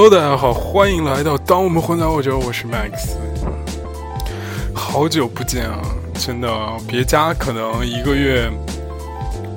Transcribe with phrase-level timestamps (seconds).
[0.00, 3.16] Hello，大家好，欢迎来到《当我们混在我这》，我是 Max。
[4.72, 5.80] 好久不见啊，
[6.14, 6.48] 真的，
[6.86, 8.48] 别家可能一个月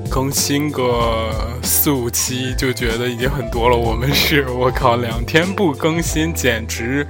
[0.10, 1.30] 更新个
[1.62, 7.06] 四五期就觉得已经很多了，我们是我靠，两天不更新简直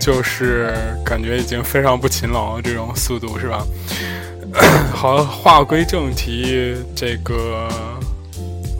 [0.00, 3.64] 就是感觉已经非常不勤劳了，这种速度是吧？
[4.92, 7.68] 好，话归正题，这个。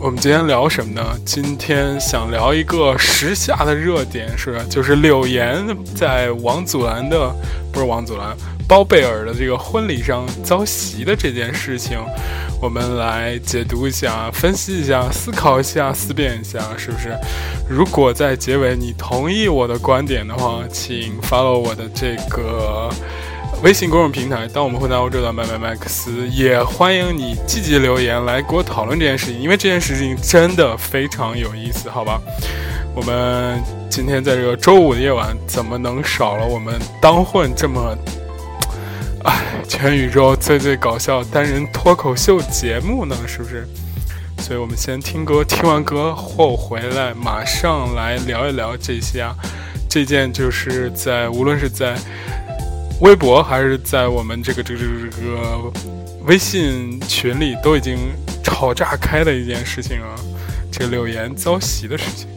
[0.01, 1.03] 我们今天聊什么呢？
[1.25, 5.61] 今天想聊一个时下的热点，是就是柳岩
[5.93, 7.29] 在王祖蓝的，
[7.69, 8.33] 不是王祖蓝，
[8.65, 11.99] 包贝尔的这个婚礼上遭袭的这件事情，
[12.61, 17.13] 我们来解读一下、分析一下、思考一下、思辨一下，是不是？
[17.69, 22.89] 如果在结尾你同意我的观点的话，请 follow 我的这个。
[23.61, 32.21] 微信公众平台，当我们混在欧洲的麦麦麦克斯，也欢迎你积极留言来给我讨论这件事情，因为这件事情真的非常有意思，好吧？
[32.95, 37.93] 我们今天在这个周五的夜晚，怎么能少了我们当混这么，
[39.25, 43.13] 哎，全宇宙最最搞笑单人脱口秀节目呢？
[43.27, 43.67] 是不是？
[44.37, 49.35] 所以我们先听歌，听完歌后回来，马上来聊一聊这些啊，
[49.89, 51.97] 这件就是在无论是在。
[53.01, 55.71] 微博还是在我们这个这个这个这个
[56.25, 57.97] 微信群里都已经
[58.43, 60.15] 吵炸开的一件事情啊，
[60.71, 62.27] 这柳岩遭袭的事情。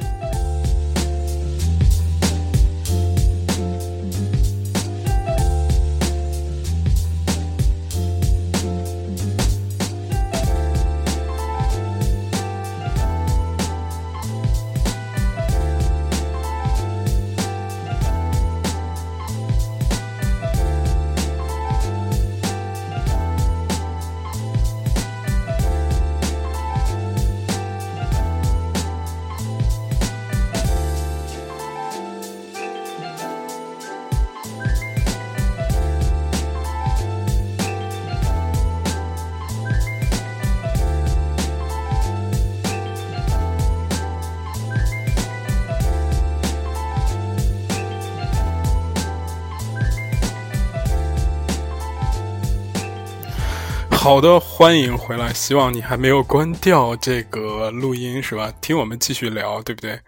[54.13, 55.33] 好的，欢迎回来。
[55.33, 58.53] 希望你还没有关掉这个录音，是吧？
[58.61, 59.99] 听我们继续聊，对不对？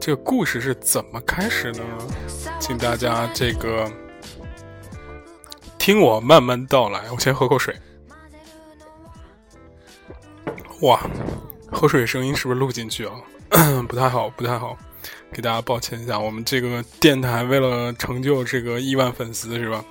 [0.00, 1.82] 这个故事是怎么开始呢？
[2.58, 3.92] 请大家这个
[5.76, 7.02] 听我慢慢道来。
[7.12, 7.76] 我先喝口水。
[10.80, 10.98] 哇，
[11.70, 13.12] 喝水声音是不是录进去了？
[13.86, 14.78] 不太好，不太好，
[15.30, 16.18] 给大家抱歉一下。
[16.18, 19.84] 我们这个电台为了成就这个亿万粉丝，是吧？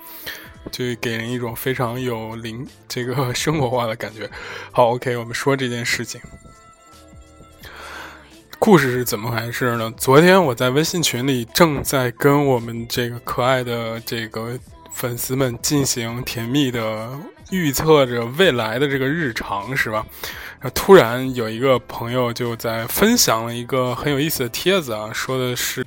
[0.70, 4.28] 就给人一种非常有灵这个生活化的感觉。
[4.72, 6.20] 好，OK，我们说这件事情，
[8.58, 9.92] 故事是怎么回事呢？
[9.96, 14.58] 昨天我在微信群里正在跟我们这个可爱的这个
[14.92, 17.08] 粉丝们进行甜蜜的
[17.50, 20.04] 预测着未来的这个日常，是吧？
[20.74, 25.86] 突然有一个朋友就在分享了一个很有意思的帖子啊，说的是。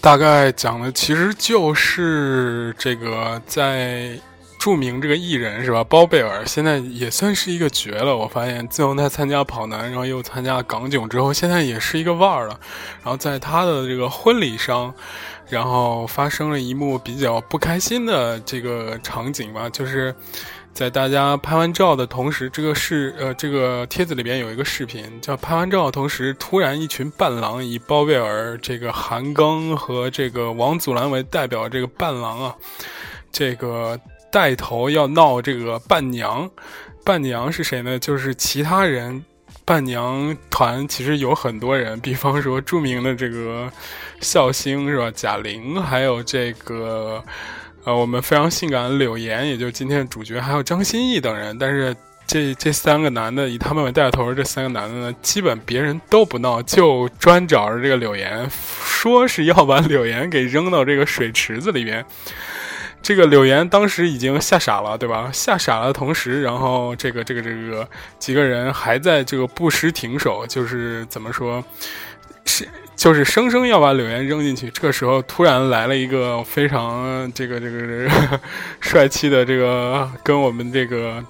[0.00, 4.18] 大概讲的其实就是这个，在
[4.58, 8.16] 著名这个艺人是吧，包贝尔现在也算是一个绝了。
[8.16, 12.58] 我发现自从他参加跑男，然后又参加港囧之后，现在也是一个腕儿了。
[13.02, 14.94] 然后在他的这个婚礼上，
[15.48, 20.14] 然后发生了一幕比较不开心的这个场景吧，就是。
[20.72, 32.56] 在大家拍完照的同时，这个是呃，这个帖子里边有一个视频，叫拍完照的同时，突然一群伴郎以包贝尔、这个韩庚和这个王祖蓝为代表，这个伴郎啊，
[33.30, 34.00] 这个
[34.32, 36.50] 带头要闹这个伴娘。
[37.04, 37.98] 伴娘是谁呢？
[37.98, 39.22] 就是其他人，
[39.66, 43.70] 伴娘团其实有很多人，比方说著名的这个
[44.20, 45.10] 笑星是吧？
[45.10, 47.22] 贾玲，还有这个。
[47.84, 51.56] 呃，我们非常性感的柳岩，也就今天的主角，还有张歆艺等人。
[51.58, 51.96] 但是
[52.26, 62.04] 这这三个男的，以他们为带头，这三个男的呢，基本别人都不闹，就专找着这个柳岩，说是要把柳岩给扔到这个水池子里边。
[63.02, 65.30] 这个柳岩当时已经吓傻了，对吧？
[65.32, 67.88] 吓傻了，同时，然后这个这个这个
[68.18, 71.64] 几个人还在这个不时停手，就是怎么说，
[72.44, 72.68] 是。
[73.00, 78.40] 就是生生要把柳岩扔进去，这个时候突然来了一个非常这个这个这个
[78.78, 81.24] 帅气的这个跟我们这个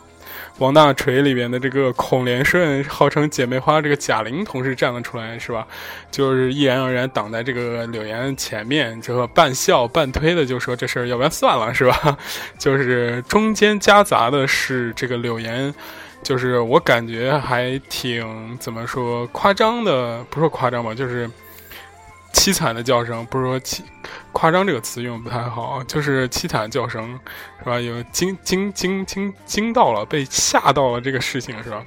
[0.58, 5.64] 王大锤里边的这个孔连顺号称姐妹花这个贾玲同事站了出来，是吧？
[6.10, 12.18] 就是毅然而然挡在这个柳岩前面，之后半笑半推的就说这事儿要不然算了，是吧？
[12.58, 15.72] 就是中间夹杂的是这个柳岩，
[16.20, 21.30] 就是我感觉还挺怎么说夸张的，不说夸张吧，就是。
[22.32, 23.80] 凄惨的叫声，不是说凄
[24.32, 27.18] 夸张这个词用的不太好，就是凄惨的叫声，
[27.58, 27.80] 是吧？
[27.80, 31.84] 有惊惊惊惊惊到了，被吓到了这个事情，是吧？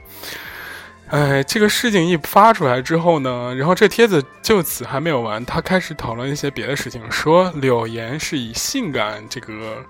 [1.09, 9.83] 哎，这个事情一发出来之后呢，然后这帖子就此还没有完，他开始讨论一些别的事情，说柳岩是以性感这个。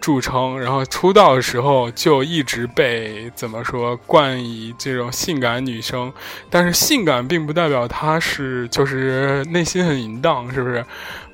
[0.00, 6.12] 著称，然后出道的时候就一直被怎么说冠以这种性感女生，
[6.48, 10.84] 但是性感并不代表她是就是内心很淫荡，是不是？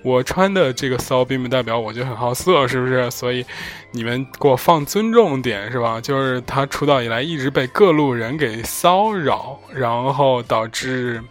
[0.02, 3.10] 我穿的这个骚并不代表我就很好色，是不是？
[3.10, 3.44] 所以
[3.92, 6.00] 你们给我放尊重点，是吧？
[6.00, 11.22] 就是她出道以来一直被各路人给骚扰，然后导致。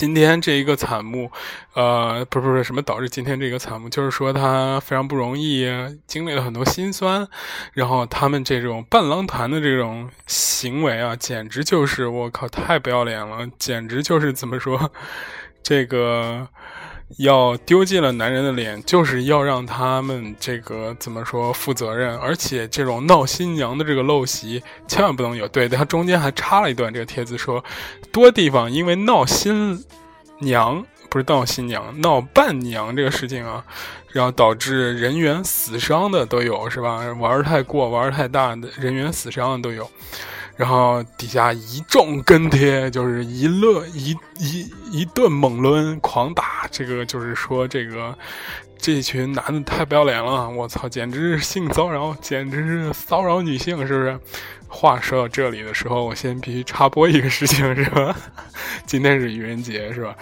[0.00, 1.30] 今天这一个惨幕，
[1.74, 5.68] 呃，不是不是什么导致今天这个惨幕，就是说他非常不容易，
[6.06, 7.28] 经历了很多心酸，
[7.74, 14.90] 然后他们这种伴郎团的这种行为啊，简直就是我靠，太不要脸了，简直就是怎么说，
[15.62, 16.48] 这个。
[17.18, 25.46] 要丢尽了男人的脸，就是要让他们这个怎么说负责任，而且这种闹新娘的这个陋习千万不能有。
[25.48, 27.62] 对，他中间还插了一段这个帖子说，
[28.12, 29.84] 多地方因为闹新
[30.38, 33.64] 娘不是闹新娘，闹伴娘这个事情啊，
[34.12, 37.00] 然后导致人员死伤的都有，是吧？
[37.18, 39.90] 玩太过，玩太大的人员死伤的都有。
[40.60, 48.14] 然后底下一众跟帖，就是一乐一一一顿猛抡狂打，这个就是说这个
[48.76, 54.20] 这群男的太不要脸了，我操，简直是性骚扰，简直是骚扰女性，是不是？
[54.68, 58.14] 话说到这里的时候，我先必须插播一个事情，是吧？
[58.84, 60.14] 今天是愚人节，是吧？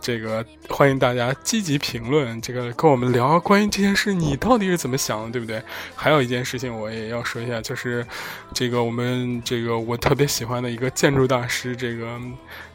[0.00, 5.62] 这个欢迎大家积极评论，这个跟我们聊关于这件事，你到底是怎么想的，对不对？
[5.94, 8.06] 还有一件事情我也要说一下，就是
[8.54, 12.18] 这个我们这个我特别喜欢的一个建筑大师，这个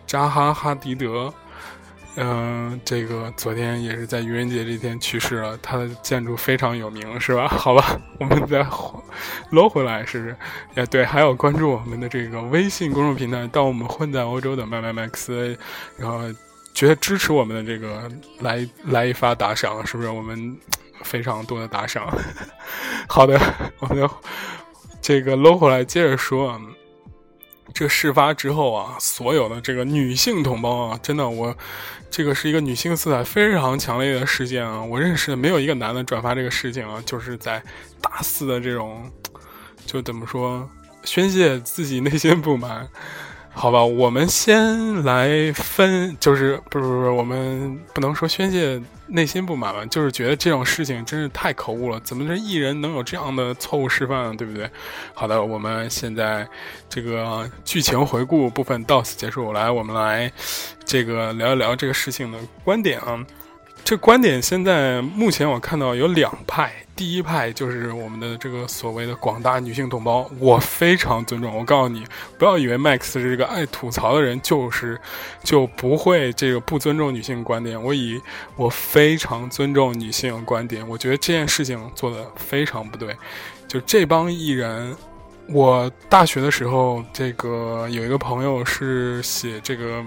[0.06, 1.34] 扎哈·哈迪德，
[2.16, 5.58] 嗯，这个昨天也是在愚人节这天去世了。
[5.64, 7.48] 他的建筑非常有名，是吧？
[7.48, 8.66] 好吧，我们再
[9.50, 10.36] 搂回来，是不是？
[10.76, 15.58] 也对，还有关注我们的这个微信公众平台，当我们混在欧洲的麦麦麦克斯，
[15.98, 16.22] 然后。
[16.76, 18.08] 觉得支持我们的这个
[18.42, 20.56] 来来一发打赏，是不是我们
[21.02, 22.06] 非常多的打赏？
[23.10, 23.40] 好的，
[23.80, 24.08] 我们
[25.02, 26.62] 这个搂回来接着说。
[27.74, 31.54] 这事发之后啊，所有的这个女性同胞啊，真的，我
[32.10, 34.82] 这个是一个女性色彩非常强烈的事件啊。
[34.82, 37.62] 我认识的没有一个男的转发这个事情啊，就是在
[38.00, 39.12] 大肆的这种，
[39.86, 40.70] 就怎么说，
[41.04, 42.88] 宣泄自己内心不满。
[43.58, 54.70] 好吧，我们先来分，就是不是不是，我们不能说宣泄内心不满吧，就是觉得这种事情真是太可恶了，怎么这艺人能有这样的错误示范，对不对？
[55.14, 56.46] 好的，我们现在
[56.90, 60.32] 这个剧情回顾部分到此结束，来，我们来
[60.84, 63.26] 这个聊一聊这个事情的观点啊。
[63.86, 71.56] 这观点现在目前我看到有两派，第一派就是我们的这个所谓的广大女性同胞，我非常尊重。
[71.56, 72.04] 我告诉你，
[72.40, 75.00] 不要以为 Max 是这个爱吐槽的人，就是
[75.44, 77.80] 就不会这个不尊重女性观点。
[77.80, 78.20] 我以
[78.56, 83.16] 我非常尊重女性观点，我觉得这件事情做的非常不对。
[83.68, 84.98] 就这帮艺人，
[85.48, 90.04] 我大学的时候，这个有一个朋友是写这个。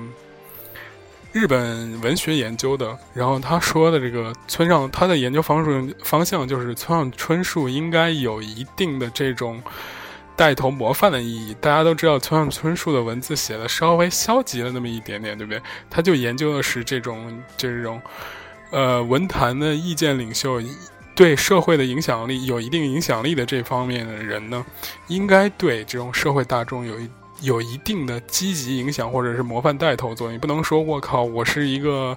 [1.30, 9.62] 日本文学研究的，然后他说的这个村上，他的研究方式方向就是村上春树应该有一定的这种
[10.34, 11.54] 带头模范的意义。
[11.60, 15.60] 大家都知道村上春树的文字写的稍微消极了那么一点点，对不对？
[15.90, 18.00] 他就研究的是这种这种
[18.70, 20.60] 呃文坛的意见领袖，
[21.14, 24.64] 对社会的影响力有一定影响力的这方面的人呢，
[25.08, 27.08] 应该对这种社会大众有一。
[27.40, 30.34] 有一定的积极影响，或者是模范带头作用。
[30.34, 32.16] 你不能说我靠，我是一个，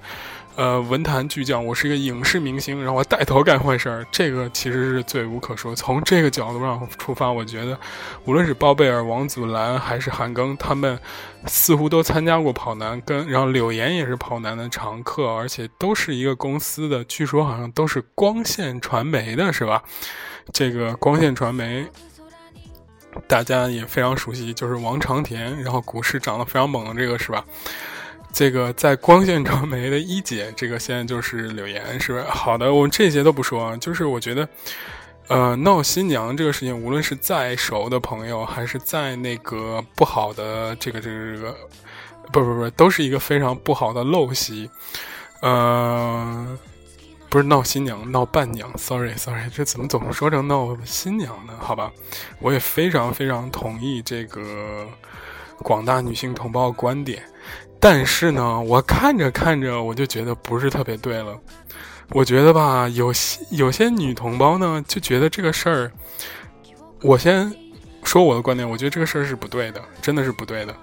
[0.56, 5.75] 呃，文坛巨匠，我是一个影视明星，然后我带头干坏事儿， 这个其实是罪无可说。
[5.75, 7.78] 从这个角度上出发，我觉得，
[8.25, 11.00] 无论是包贝尔、王祖蓝还是韩庚，他们
[11.46, 19.84] 似乎都参加过跑男，跟然后柳岩也是跑男的常客，而且都是一个公司的，据说好像都是光线传媒的，是吧？
[20.51, 21.86] 这个光线传媒。
[23.27, 27.44] 大家也非常熟悉，就是王长田，然后股市涨得非常猛的这个是吧？
[28.34, 32.30] 这个在光线传媒的一姐，这个现在就是柳岩，是吧？
[32.30, 34.48] 好的，我们这些都不说啊，就是我觉得，
[35.27, 41.56] 呃，闹新娘这个事情，无论是再熟的朋友，还是在那个不好的这个这个这个，
[42.32, 44.70] 不不不，都是一个非常不好的陋习，
[45.41, 46.58] 嗯。
[47.32, 48.70] 不是闹新娘，闹伴娘。
[48.78, 51.54] Sorry，Sorry，这怎么总说成闹新娘呢？
[51.62, 51.90] 好吧，
[52.40, 54.86] 我也非常非常同意这个
[55.60, 57.24] 广大女性同胞观点。
[57.80, 61.34] 但是呢，我看着看着，我就觉得不是特别对了。
[62.10, 65.92] 我觉得吧，有些有些女同胞呢，就觉得这个事儿，
[67.02, 67.50] 我先
[68.04, 70.76] 说我的观点，我觉得这个事儿是不对的，真的是不对的。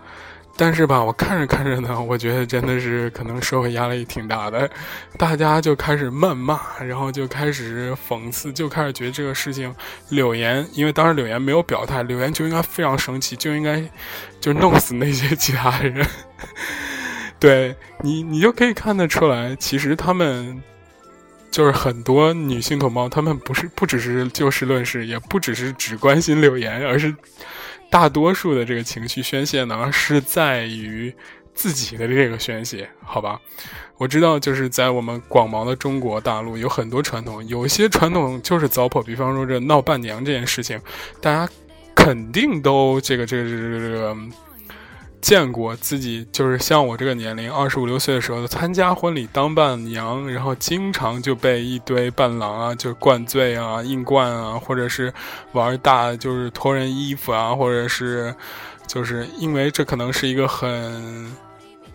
[0.61, 4.69] 但是吧，我看着看着呢，我觉得真的是可能社会压力挺大的，
[5.17, 9.73] 大家就开始谩骂，然后就开始讽刺，就开始觉得这个事情，
[10.09, 13.81] 柳岩，因为当时柳岩没有表态，柳岩就应该非常生气，就应该
[14.41, 16.05] 就弄死那些其他人。
[17.39, 20.61] 对你，你就可以看得出来，其实他们
[21.51, 27.15] 就是很多女性同胞，她们不是不只是就事论事，也不只是只关心柳岩，而是。
[27.91, 31.11] 大多数的这个情绪宣泄呢，是在于
[31.55, 33.41] 自己的这个宣泄，好吧？
[33.97, 39.03] 我知道，就是在我们广袤的中国大陆，有很多传统，有些传统就是糟粕。
[39.03, 40.79] 比方说这闹伴娘这件事情，
[41.23, 41.51] 大家
[41.95, 44.17] 肯定都这个这个这个这个。
[45.21, 55.13] 见过自己就是像我这个年龄，二十五六岁的时候参加婚礼当伴娘，然后经常就被一堆伴郎啊，就灌醉啊、硬灌啊，或者是
[55.53, 58.35] 玩大，就是脱人衣服啊，或者是，
[58.87, 61.48] 就是因为这可能是一个很。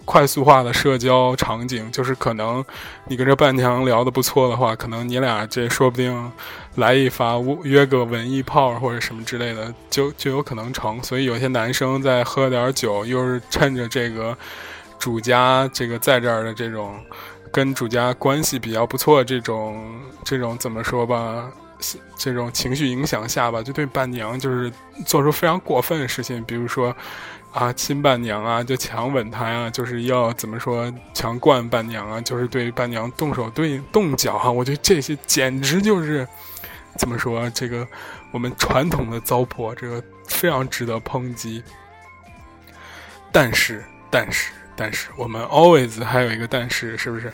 [0.05, 2.63] 快速化的社交场景，就是可能
[3.07, 6.31] 你跟这伴娘聊的不错的话，可能你俩这说不定
[6.75, 11.01] 来一发约个文艺炮或者什么之类的，就就有可能成。
[11.03, 14.38] 所以有些男生在喝点酒，又是趁着这个
[15.00, 16.95] 主家这个在这儿的这种
[17.51, 19.81] 跟主家关系比较不错，这种
[20.24, 21.50] 这种怎么说吧，
[22.17, 24.71] 这种情绪影响下吧，就对伴娘就是
[25.05, 26.95] 做出非常过分的事情，比如说。
[27.53, 34.49] 啊，亲伴娘啊，就强吻她呀，就是要怎么说，强灌伴娘啊，就是对伴娘动手对动脚哈。
[34.49, 36.27] 我觉得这些简直就是
[36.97, 37.87] 怎么说，这个
[38.31, 41.61] 我们传统的糟粕，这个非常值得抨击。
[43.31, 47.31] 但是，但是，但是，我们 always 还有一个但是，是不是？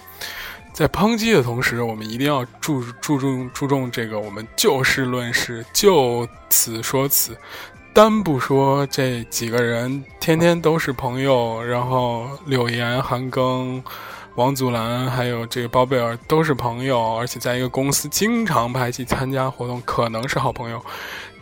[0.80, 7.38] 在抨击的同时，我们一定要注注重注重这个，我们就事论事，就此说此。
[7.92, 13.84] 单不说这几个人天天都是朋友，然后柳岩、韩庚、
[14.36, 20.82] 王祖蓝还有这个包贝尔都是朋友，而且在一个公司经常拍戏、参加活动，可能是好朋友。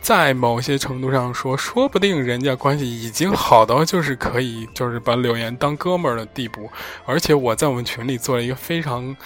[0.00, 6.70] 在某些程度上说，说不定人家关系已经好到就是可以，就是把柳岩当哥们儿的地步。
[7.04, 9.16] 而且我在我们群里做了一个非常。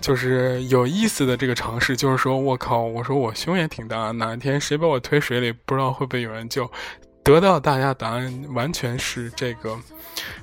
[0.00, 6.64] 就是有意思的这个尝试，就是说我靠，我说我胸也挺大，哪一天谁把我推水里，不知道会不会有人救。
[7.34, 9.78] 得到大家答案完全是这个，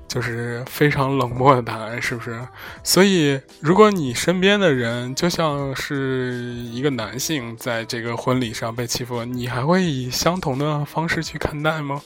[0.08, 2.40] 就是非常冷漠的答案，是不是？
[2.84, 12.02] 所以，如果你身边的人就像是一个男性在这个婚礼上被欺负，你还会以相同的方式去看待吗？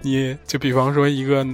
[0.00, 1.46] 你就比方说一个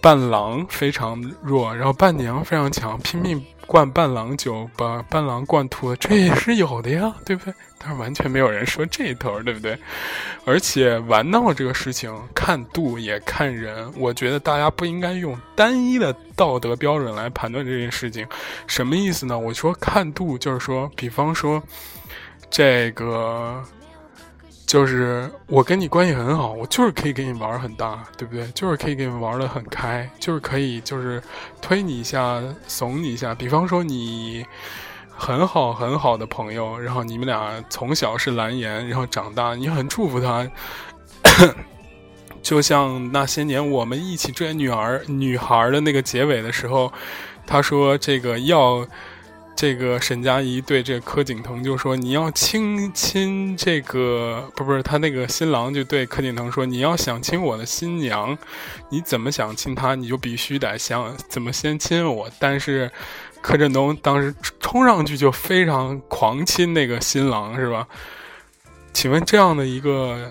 [0.00, 3.44] 伴郎非常弱，然后伴娘非常强，拼命。
[3.66, 7.52] 灌伴郎酒，把伴郎灌吐了，这也是有的呀，对不对？
[7.78, 9.76] 但是完全没有人说这头，对不对？
[10.44, 13.92] 而且玩闹这个事情，看度也看人。
[13.96, 18.24] 我觉得大家不应该用单一的道德标准来判断这件事情。
[18.68, 19.36] 什么意思呢？
[19.36, 21.60] 我说看度，就是说，比方说，
[22.48, 23.60] 这个。
[24.66, 28.44] 就是我跟你关系很好，我就是可以跟你玩很大，对不对？
[28.48, 31.22] 就是可以跟你玩的很开，就是可以就是
[31.62, 33.32] 推你一下，怂你一下。
[33.32, 34.44] 比方说你
[35.08, 40.44] 很好很好的朋友，然后你们俩从小是蓝颜，然后长大，你很祝福他。
[42.42, 46.92] 就像那些年我们一起追女儿女孩的那个结尾的时候，
[47.46, 48.84] 他说这个要。
[49.56, 58.36] 这个沈佳宜对这个柯景腾就说：“你要亲亲这个，不不是他那个新郎就对柯景腾说：你要想亲我的新娘，
[58.90, 62.30] 你怎么想亲她，你就必须得想怎么先亲我。
[62.38, 62.90] 但是
[63.40, 67.88] 柯震东当时冲上去就非常狂亲那个新郎，是吧？
[68.92, 70.30] 请问这样的一个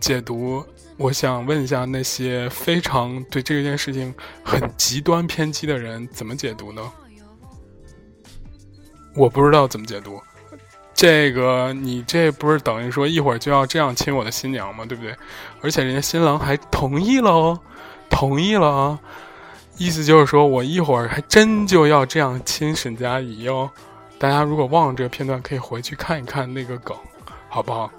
[0.00, 0.64] 解读，
[0.96, 6.80] 我想问一下那些非常对这件事情很极端偏激的人怎么解读呢？”
[9.16, 10.20] 我不知道怎么解读，
[10.94, 14.84] 这个你这不是等于说一会儿就要这样亲我的新娘吗？
[14.84, 15.16] 对不对？
[15.62, 17.58] 而且人家新郎还同意了哦，
[18.10, 18.98] 同意了啊，
[19.78, 23.70] 意思就是说我一会儿还真就要这样亲沈佳宜哦。
[24.18, 26.96] 大家如果忘了这个片段，可以回去看一看那个梗，
[27.48, 27.90] 好不好？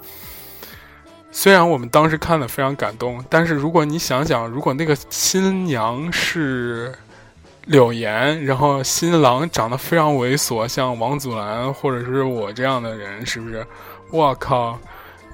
[1.31, 6.93] 虽然我们当时看了非常感动，但是如果你想想，如果那个新娘是。
[7.67, 13.65] 柳岩，然后新郎长得非常猥琐，像王祖蓝或者是我这样的人，是不是？
[14.09, 14.79] 我靠，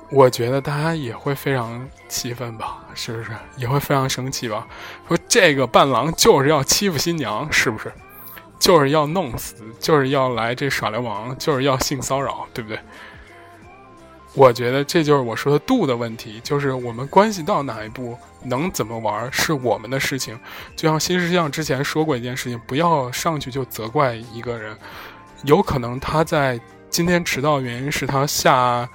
[0.09, 3.29] 我觉得大家也会非常气愤吧，是不是？
[3.55, 4.67] 也会非常生气吧？
[5.07, 7.91] 说这个伴郎就是要欺负新娘，是不是？
[8.57, 12.79] 就是要弄死，就是要来这耍流氓，就是要性骚扰，对不对？
[14.33, 20.39] 我觉得这就是我说的度的问题，就是我们关系到哪一步，能怎么玩是我们的事情。
[20.75, 24.75] 就像新世相之前说过一件事情，不要上去就责怪一个人，
[25.43, 26.59] 有可能他在
[26.89, 28.89] 今天迟到，原因是他下。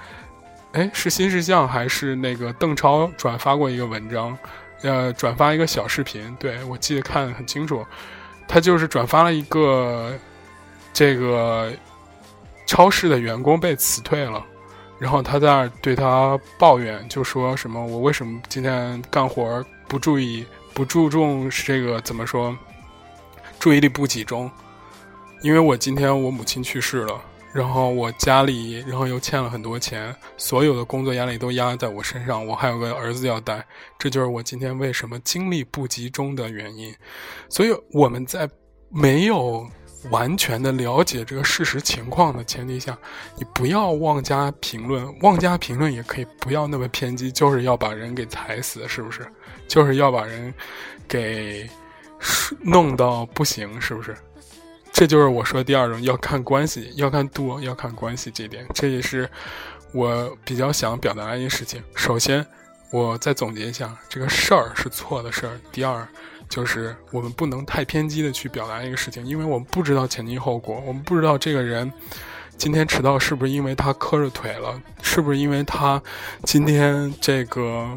[0.73, 4.37] 哎，是新世相还是那个邓超转发过一个文章，
[4.83, 6.35] 呃，转发一个小视频？
[6.39, 7.83] 对我记得看得很清楚，
[8.47, 10.13] 他就是转发了一个
[10.93, 11.73] 这个
[12.67, 14.45] 超市的员工被辞退了，
[14.99, 22.55] 然后他在那儿对他抱怨，就说什么我为什么今天干活不注意、不注重这个怎么说，
[23.59, 24.51] 注意力不集中，
[25.41, 27.21] 因为我今天我母亲去世了。
[27.51, 33.65] 然后我家里，然后又欠了很多钱，所有的工作压力都压在我身上，我还有个儿子要带，
[33.97, 36.93] 这就是我今天为什么精力不集中的原因。
[37.49, 38.47] 所以我们在
[38.89, 39.67] 没有
[40.11, 42.97] 完全的了解这个事实情况的前提下，
[43.35, 49.27] 你不要妄加评论，妄加评论也可以不要那么偏激，就是要把人给踩死，是不是？
[49.67, 50.53] 就是要把人
[51.07, 51.69] 给
[52.61, 54.15] 弄到不行，是不是？
[54.91, 59.29] 这就是我说第二种，要看关系，要看度，要看关系这点，这也是
[59.93, 61.81] 我比较想表达的一件事情。
[61.95, 62.45] 首先，
[62.91, 65.59] 我再总结一下，这个事儿是错的事儿。
[65.71, 66.07] 第二，
[66.49, 71.89] 就是我们不能太偏激的去表达一个事情，因为我们不知道前因后果，我们不知道这个人
[72.57, 76.01] 今天迟到是不是因为他磕着腿了，是不是因为他
[76.43, 77.87] 今天这个。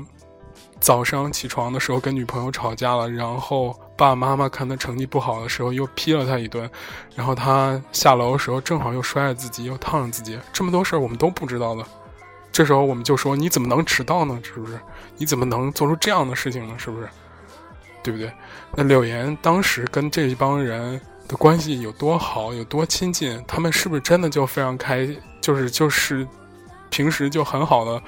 [0.81, 6.69] 早上起床的时候跟女朋友吵架了，然后爸爸妈妈看他成绩不好的时候又批了他一顿，
[7.15, 11.85] 然后他下楼的时候正好又摔了自己，又烫了自己，这么多事儿我们都不知道的。
[12.51, 14.37] 这时候我们就说你怎么能迟到呢？
[14.43, 14.77] 是不是？
[15.19, 16.75] 你怎么能做出这样的事情呢？
[16.77, 17.09] 是不是？
[18.03, 18.33] 对不对？
[18.77, 23.43] 那柳岩当时跟这一帮人的关系有多好，有多亲近？
[23.47, 25.09] 他们是不是真的就非常开，
[25.41, 26.27] 就是就是
[26.91, 28.03] 平时就很好的？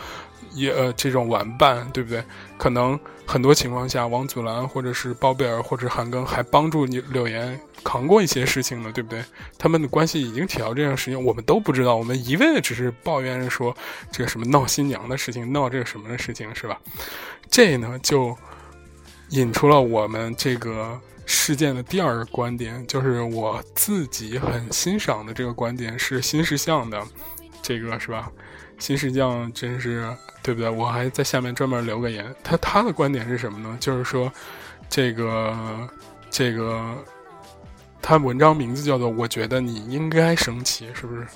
[0.52, 2.22] 也呃，这种玩伴，对不对？
[2.56, 9.24] 可能很多情况下，王祖蓝或者是包贝尔或者韩庚还帮助你柳岩扛过一些事情呢，对不对？
[9.58, 13.76] 他们的关系已经铁到这样事情，我们都不知道，我们一味的只是抱怨说
[14.12, 16.78] 这个什么闹新娘的事情，闹这个什么的事情，是吧？
[17.50, 18.36] 这呢，就
[19.34, 27.02] 引出了我们这个事件的第二个观点，就是我自己很欣赏的这个观点是新事项的，
[27.60, 28.30] 这个是吧？
[28.78, 30.08] 新石匠真是
[30.40, 30.70] 对不对？
[30.70, 32.32] 我还在下面专门留个言。
[32.44, 33.76] 他他的观点是什么呢？
[33.80, 34.30] 就是说，
[34.88, 35.88] 这个
[36.30, 36.94] 这个，
[38.00, 41.26] 他文章名字叫做“我觉得你应该生气”，是不是？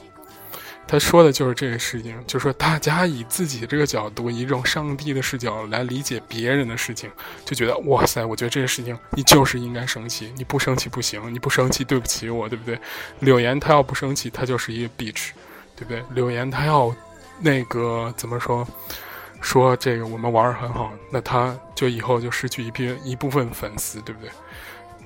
[0.88, 7.08] 他说的就是这个事情，就说大家以自己这个角度，以一种上帝的视角来理解别人的事情，
[7.44, 12.80] 就觉得哇塞，我觉得这个事情你就是应该生气，你不生气不行，你不生气对不起我，对不对？
[13.20, 15.28] 柳岩他要不生气，他就是一个 bitch，
[15.76, 16.02] 对不对？
[16.14, 16.92] 柳岩他要。
[17.40, 18.66] 那个怎么说？
[19.40, 24.28] 说这个我们玩儿很好，那他就以后就失去一批一部分粉丝，对不对？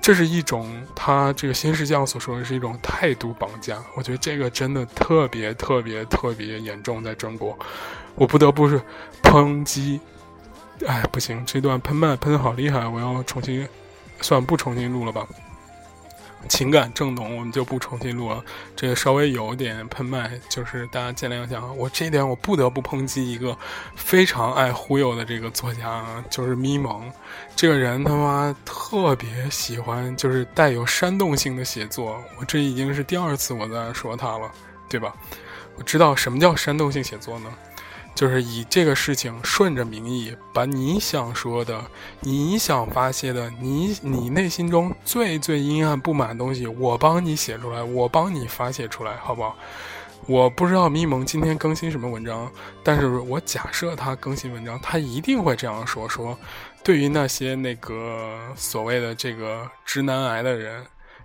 [0.02, 3.80] 这是一种他这个新世将所说的是一种态度绑架。
[3.94, 7.56] 我觉得这个真的特别特别特别严重，在中国，
[8.16, 8.82] 我不得不是
[9.22, 10.00] 抨击。
[10.88, 13.66] 哎，不行，这段喷麦喷的好厉害，我要重新，
[14.20, 15.24] 算不重新录了吧。
[16.48, 18.44] 情感正浓，我们就不重新录了。
[18.74, 21.64] 这个稍微有点喷麦，就是大家见谅一下。
[21.64, 23.56] 我这一点我不得不抨击一个
[23.96, 27.10] 非常爱忽悠的这个作家，就是咪蒙。
[27.54, 32.22] 这个人他妈特别喜欢，就是带有煽动性的写作。
[32.38, 34.50] 我这已经是第二次我在说他了，
[34.88, 35.14] 对吧？
[35.76, 37.50] 我知道什么叫煽动性写作呢？
[38.14, 41.82] 就是以这个事情顺着民意，把你想说的、
[42.20, 49.56] 你想发泄的、你你内心中最最阴暗不满的东西，我帮你写出来，我帮你发泄出来，好不好？
[50.26, 52.48] 我不知道咪蒙今天更新什么文章，
[52.84, 56.38] 但是我假设他更新文章，他一定会这样说：说
[56.84, 60.84] 对于那些那个所谓的这个直男癌的人，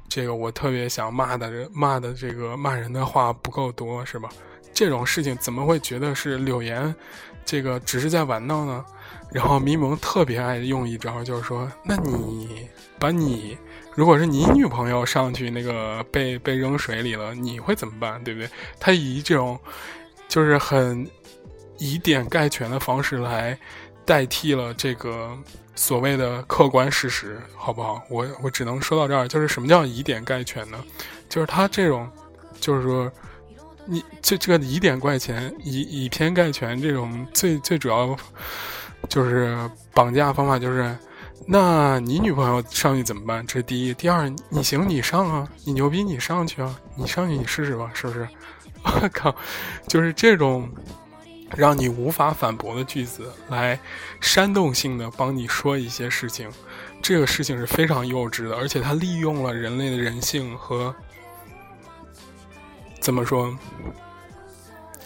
[0.10, 4.30] 这个我特别想骂的人，骂的这个骂人的话不够多，是吧？
[4.74, 6.94] 这种事情怎么会觉得是柳岩，
[7.46, 8.86] 这个只是在玩闹呢？
[9.32, 13.58] 然后迷蒙特别爱用一招，就是说，那你把你，
[13.94, 18.24] 如果是你女朋友上去那个 被被扔水里了，你会怎么办？
[18.24, 18.50] 对不对？
[18.80, 19.60] 他以这种
[20.30, 21.06] 就是很
[21.78, 23.58] 以点盖全的方式来
[24.06, 25.38] 代替了这个
[25.76, 28.02] 所谓的客观事实，好不好？
[28.10, 29.28] 我我只能说到这儿。
[29.28, 30.82] 就是什么叫以点盖全呢？
[31.28, 32.10] 就是他这种，
[32.62, 33.12] 就是说。
[33.88, 38.16] 你这这个以点怪钱，以以偏概全，这种最最主要
[39.10, 39.58] 就是
[39.94, 40.96] 绑架方法就是，
[41.48, 43.46] 那你女朋友上去怎么办？
[43.48, 48.28] 这是第一，第二，你行你上啊，你牛逼你上去啊，你上去你试试吧，是不是？
[48.84, 49.36] 我靠，
[49.88, 50.70] 就是这种。
[51.56, 53.80] 让你无法反驳的句子，来
[54.20, 56.52] 煽动性的帮你说一些事情，
[57.02, 60.94] 这个事情是非常幼稚的，而且它利用了人类的人性和
[63.08, 63.58] 怎么说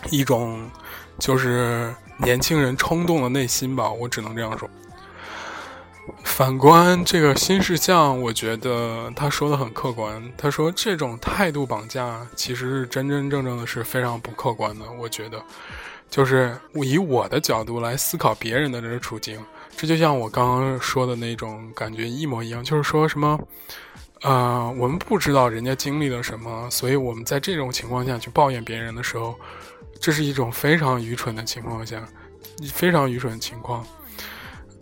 [0.10, 0.68] 一种
[1.20, 4.68] 就是年轻人冲动的内心吧，我只能这样说。
[6.24, 15.40] 反观这个新事项，我觉得他说的很客观，他说这种态度绑架其实是真真正正的是非常不客观的，我觉得。
[16.10, 19.40] 就是以我的角度来思考别人的这个处境，
[19.78, 22.64] 这就像我刚刚说的那种感觉一模一样。
[22.64, 23.40] 就是说什么，
[24.22, 29.36] 呃，我们不知道人家经历了什么，所以我们在这种情况下去抱怨别人的时候，
[30.00, 32.08] 这是一种非常愚蠢的情况下，
[32.72, 33.86] 非常愚蠢的情况。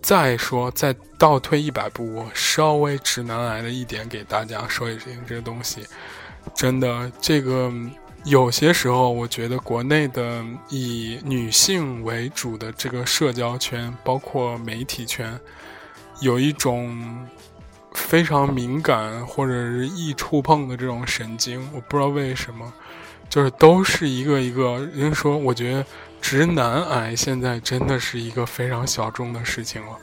[0.02, 5.86] 再说，再倒退一百步，我稍微直男癌的一点给大家说一声，这个东西
[6.54, 7.72] 真的这个。
[8.26, 15.40] 有些时候，我觉得国内的以女性为主的这个社交圈，包括媒体圈，
[16.20, 17.26] 有一种
[17.94, 21.68] 非常敏感或者是易触碰的这种神经。
[21.74, 22.74] 我不知道为什么，
[23.30, 24.88] 就是都是一个一个。
[24.94, 25.86] 人说，我觉得
[26.22, 29.98] 直男癌现在真的是一个非常小众的事情了，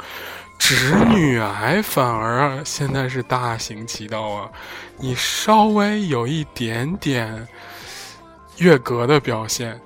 [0.59, 4.51] 直女癌反而现在是大行其道啊！
[4.99, 7.46] 你稍微有一点点。
[8.59, 9.79] 越格的表现，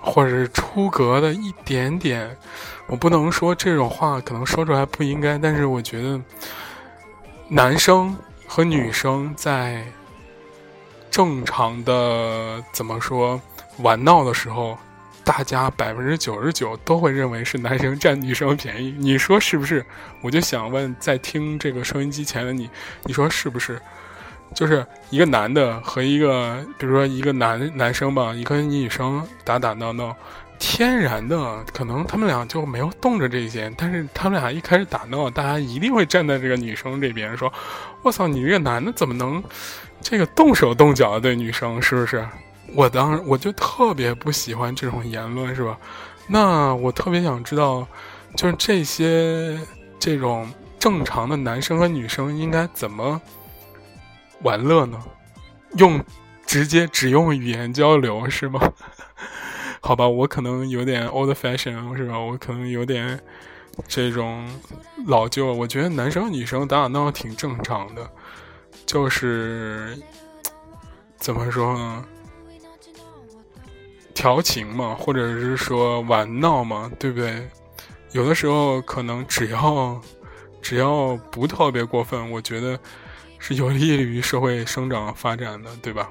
[0.00, 2.38] 或者是出格的一点点，
[2.86, 6.20] 我不能说这种话可能说出来不应该，但是我觉得，
[7.48, 9.84] 男生和女生在
[11.10, 13.40] 正常的怎么说
[13.78, 14.78] 玩闹的时候，
[15.22, 19.84] 大家百分之九十九都会认为是男生占女生便宜，你说是不是？
[20.22, 22.68] 我就想问，在听这个收音机前的你，
[23.04, 23.80] 你说是不是？
[24.54, 30.14] 就是一个男的和一个，比如说一个男男生吧，一个女生打打闹闹，
[30.64, 37.52] 天然的可能他们俩就没有动着这些，但是他们俩一开始打闹，大家一定会站在这个女生这边，说
[38.02, 39.42] ：“我操，你这个男的怎么能
[40.00, 41.82] 这个动手动脚的对女生？
[41.82, 42.24] 是不是？”
[42.76, 45.76] 我当时我就特别不喜欢这种言论，是吧？
[46.28, 47.84] 那我特别想知道，
[48.36, 49.58] 就是这些
[49.98, 50.48] 这种
[50.78, 53.20] 正常的男生和女生应该怎么？
[54.42, 54.96] 玩乐呢？
[55.74, 56.00] 用
[56.46, 58.60] 直接只用语言交流是吗？
[59.84, 62.16] 好吧，我可能有点 old fashion 是吧？
[62.16, 63.20] 我可能有点
[63.88, 64.48] 这种
[65.06, 65.52] 老旧。
[65.52, 68.08] 我觉得男生女生打打闹闹挺正常的，
[68.86, 70.00] 就是
[71.16, 72.04] 怎么说呢？
[74.14, 77.50] 调情嘛，或者是说玩闹嘛，对不对？
[78.12, 80.00] 有的时候可能只要
[80.62, 82.78] 只要不特别过分，我觉得。
[83.44, 86.08] 是有利于社会生长发展的，对吧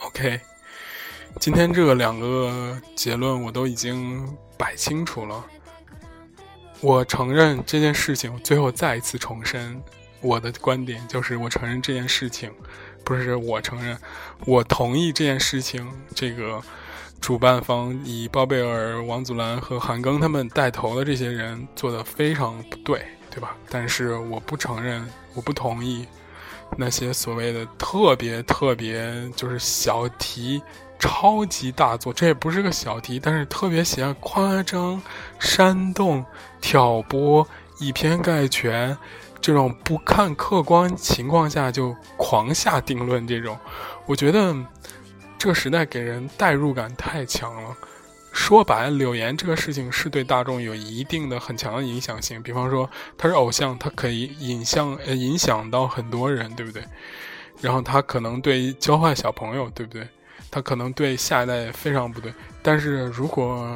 [0.00, 0.40] ？OK，
[1.40, 5.44] 今天这两个结论我都已经摆清楚了。
[6.80, 9.82] 我承认这件事情，最后再一次重申
[10.20, 12.52] 我的观点，就是我承认这件事情，
[13.04, 13.96] 不是我承认，
[14.46, 15.88] 我同意这件事情。
[16.14, 16.62] 这个
[17.20, 23.04] 主办方以包贝尔、王祖蓝和韩庚他们带头的这些人做的非常不对。
[23.34, 23.56] 对吧？
[23.70, 26.06] 但是我不承认，我不同意
[26.76, 30.60] 那些所谓的特别特别就是小题、
[31.02, 32.12] 超级大作。
[32.12, 35.02] 这也不是个小题，但是特别喜欢夸张、
[35.40, 36.24] 煽动、
[36.60, 37.44] 挑拨、
[37.80, 38.96] 以偏概全，
[39.40, 43.26] 这种不看客观情况下就狂下定论。
[43.26, 43.58] 这种，
[44.06, 44.54] 我觉得
[45.36, 47.76] 这个时代给人代入感太强了。
[48.32, 52.40] 说白，柳岩这个事情是对大众有一定的很强的影响性。
[52.40, 52.88] 比方说，
[53.18, 56.84] 他是偶像，他可以影响呃影响到很多人，对不对？
[57.60, 60.06] 然后他可能对教坏小朋友，对不对？
[60.52, 62.32] 他可能对下一代非常不对。
[62.62, 63.68] 但是如果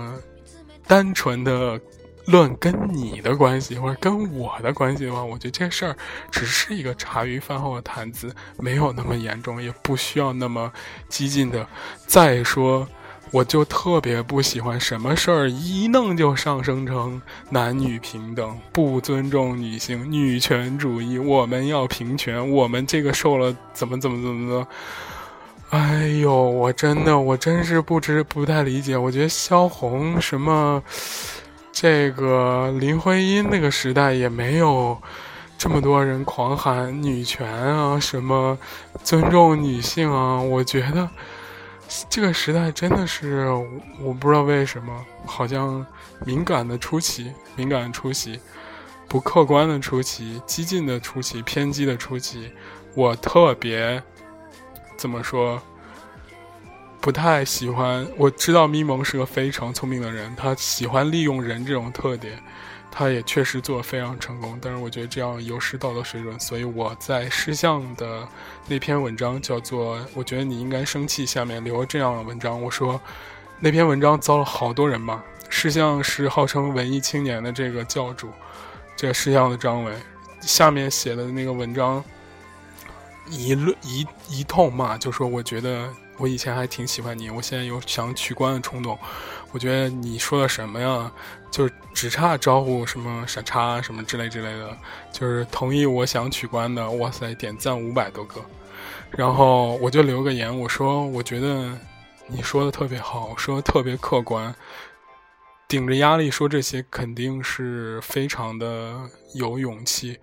[0.86, 1.80] 单纯的
[2.26, 5.96] 论跟你的关系或者跟我的关系的话，我觉得这事儿
[6.30, 10.72] 只是一个茶余饭后的谈资，没有那么严重，也不需要那么
[11.08, 11.66] 激进的。
[12.06, 12.86] 再说。
[13.32, 24.68] 我就特别不喜欢什么事儿一弄就上升成男女平等，不尊重女性，女权主义，我们要平权，我们这个受了怎么怎么怎么的，
[25.70, 28.96] 哎呦，我真的我真是不知不太理解。
[28.96, 30.82] 我觉得萧红什么，
[31.72, 34.96] 这个林徽因那个时代也没有
[35.58, 38.56] 这么多人狂喊女权啊，什么
[39.02, 41.08] 尊重女性啊，我觉得。
[42.10, 43.48] 这个时代真的是，
[44.00, 45.84] 我不知道为什么，好像
[46.24, 48.40] 敏感的出奇，敏感的出奇，
[49.06, 52.50] 不客观的出奇，激进的出奇，偏激的出奇。
[52.94, 54.02] 我特别
[54.96, 55.60] 怎么说？
[57.00, 58.06] 不太喜欢。
[58.16, 62.42] 我知道咪蒙是个非常聪明的人，他喜欢利用人这种特点。
[62.98, 68.26] 他也确实做的非常成功，但是我觉得这样有失道德水准，所以我在诗相的
[68.66, 72.62] 那篇文章叫做“我觉得你应该生气”，下面留了这样的文章。
[72.62, 72.98] 我说，
[73.60, 75.22] 那篇文章遭了好多人骂。
[75.50, 78.30] 诗相是号称文艺青年的这个教主，
[78.96, 79.92] 这个诗相的张伟
[80.40, 82.02] 下面写的那个文章
[83.28, 88.98] 一论一一通骂，就说我觉得我以前还挺喜欢你，我现在有想取关的冲动。
[89.52, 91.10] 我觉得你说的什么呀？
[91.50, 94.76] 就只差招呼什么傻叉什么之类之类的，
[95.10, 96.90] 就是同意我想取关的。
[96.90, 98.40] 哇塞，点赞五百多个，
[99.10, 101.72] 然后我就留个言，我说我觉得
[102.26, 104.54] 你说的特别好，说的特别客观，
[105.66, 108.94] 顶着压力说这些肯定是非常的
[109.34, 110.18] 有勇气。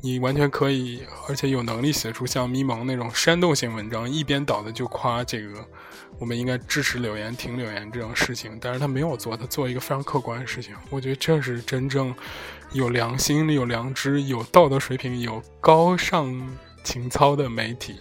[0.00, 5.64] 你完全可以，而且有能力写出像咪蒙那种煽动性文章，一边倒的就夸这个，
[6.18, 8.56] 我们应该支持柳岩、挺柳岩这种事情。
[8.60, 10.74] 但是他没有做，他做一个非常客观的事情。
[10.88, 12.14] 我觉得这是真正
[12.72, 17.96] 有良心、有良知、有道德水平、有高尚情操的媒体。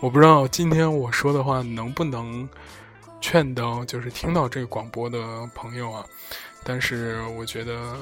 [0.00, 2.48] 我不知道今天我说的话能不能
[3.20, 6.04] 劝到就是听到这个广播的朋友啊，
[6.64, 7.96] 但是我觉得。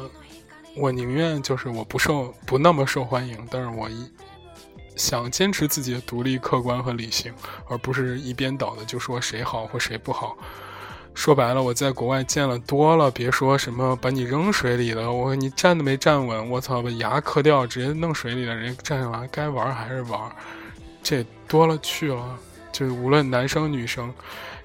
[0.76, 4.08] 我宁愿就是我不受不那么受欢迎，但是我一
[4.96, 7.32] 想坚持自己的独立、客观和理性，
[7.68, 10.36] 而不是一边倒的就说谁好或谁不好。
[11.12, 20.20] 说白了，我在国外见了多了，别说什么把你扔水里了，我你站都没站稳，我操，把牙磕掉，直接弄水里了，人家站上来该玩还是玩，
[21.02, 22.38] 这多了去了。
[22.70, 24.14] 就是无论男生女生。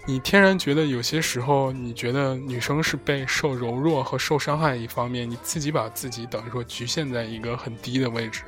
[0.08, 8.44] 你天然觉得有些时候，你觉得女生是被受柔弱和受伤害一方面，你自己把自己等于说局限在一个很低的位置，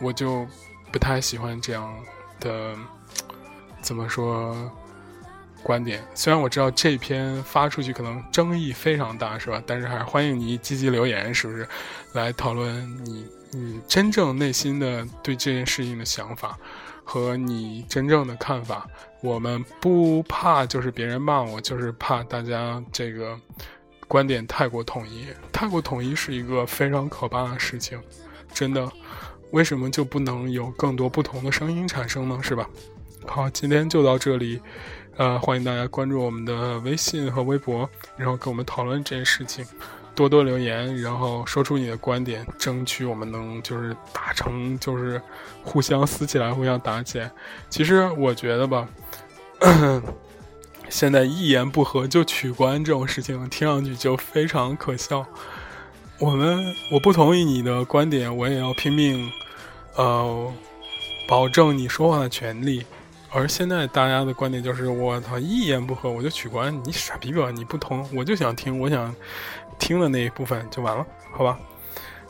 [0.00, 0.46] 我就
[0.92, 1.92] 不太喜欢这样
[2.38, 2.76] 的
[3.82, 4.70] 怎么说
[5.64, 6.00] 观点。
[6.14, 9.60] 虽然我知道这篇发出去可能争议非常大，是吧？
[9.66, 11.68] 但是还是欢迎你积极留言，是不是？
[12.12, 16.56] 来讨论你你真正内心的对这件事情的想法。
[17.10, 18.86] 和你真正的看法，
[19.22, 23.34] 我们不怕，就是别人骂我，就是怕大家这个
[24.06, 25.24] 观点太过统一。
[25.50, 27.98] 太过统一是一个非常可怕的事情，
[28.52, 28.86] 真的。
[29.52, 32.38] 为什么就不能有更多不同的声音产生呢？
[32.42, 32.68] 是吧？
[33.26, 34.60] 好，今天就到这里，
[35.16, 39.64] 呃，欢迎大家关注我们的微信和微博，然后跟我们讨论这件事情。
[40.18, 45.22] 多多留言，然后说出你的观点，争取我们能就是打成就是
[45.62, 47.30] 互相撕起来，互相打起来。
[47.70, 48.88] 其实我觉得吧，
[50.90, 55.24] 现在一言不合就取关这种事情，听上去就非常可笑。
[56.18, 59.30] 我们我不同意你的观点，我也要拼命，
[59.94, 60.52] 呃，
[61.28, 62.84] 保证你说话的权利。
[63.30, 67.50] 而现在大家的观点就是，我操，一言不合我就取关，你傻逼吧？
[67.50, 69.14] 你不同，我就想听，我想。
[69.78, 71.58] 听的那一部分就完了，好吧？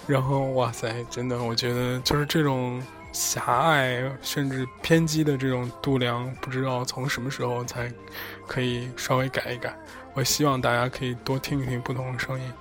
[0.07, 2.83] 然后，哇塞，真的，我觉得就是这种
[3.13, 7.93] 狭隘甚至偏激的这种度量，不知道从什么时候才
[8.47, 9.77] 可以稍微改一改。
[10.15, 12.53] 我希望大家可以多听一听不同的声音。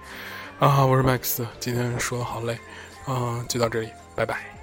[0.60, 2.58] 啊，我是 Max，今天说的好累，
[3.06, 4.57] 啊，就到这里，拜拜。